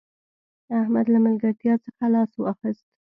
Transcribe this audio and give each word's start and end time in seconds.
احمد 0.81 1.05
له 1.13 1.19
ملګرتیا 1.25 1.73
څخه 1.85 2.05
لاس 2.13 2.31
واخيست 2.37 2.85